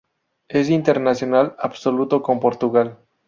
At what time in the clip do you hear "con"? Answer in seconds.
2.23-2.39